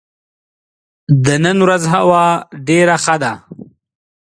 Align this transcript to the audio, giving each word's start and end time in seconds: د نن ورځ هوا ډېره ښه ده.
د 1.25 1.27
نن 1.43 1.57
ورځ 1.65 1.83
هوا 1.93 2.25
ډېره 2.67 2.95
ښه 3.03 3.15
ده. 3.21 3.33